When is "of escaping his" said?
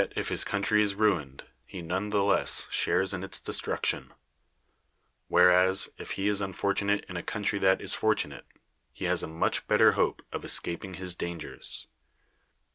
10.31-11.13